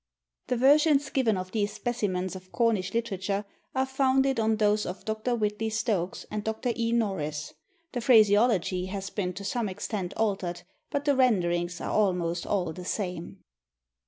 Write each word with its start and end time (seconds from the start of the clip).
[The 0.47 0.57
versions 0.57 1.11
given 1.11 1.37
of 1.37 1.51
these 1.51 1.73
specimens 1.73 2.35
of 2.35 2.51
Cornish 2.51 2.95
literature 2.95 3.45
are 3.75 3.85
founded 3.85 4.39
on 4.39 4.55
those 4.57 4.83
of 4.87 5.05
Dr. 5.05 5.35
Whitley 5.35 5.69
Stokes 5.69 6.25
and 6.31 6.43
Dr. 6.43 6.73
E. 6.75 6.91
Norris. 6.91 7.53
The 7.91 8.01
phraseology 8.01 8.87
has 8.87 9.11
been 9.11 9.33
to 9.33 9.43
some 9.43 9.69
extent 9.69 10.15
altered, 10.17 10.63
but 10.89 11.05
the 11.05 11.15
renderings 11.15 11.79
are 11.79 11.91
almost 11.91 12.47
all 12.47 12.73
the 12.73 12.83
same. 12.83 13.43